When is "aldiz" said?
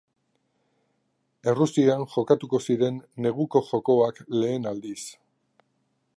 4.73-5.01